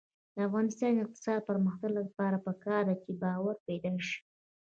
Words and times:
د 0.35 0.37
افغانستان 0.47 0.91
د 0.93 0.99
اقتصادي 1.05 1.41
پرمختګ 1.49 1.89
لپاره 1.99 2.37
پکار 2.45 2.81
ده 2.89 2.95
چې 3.03 3.11
باور 3.21 3.55
پیدا 3.67 3.93
شي. 4.07 4.17